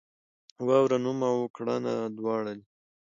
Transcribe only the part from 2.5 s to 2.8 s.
دي.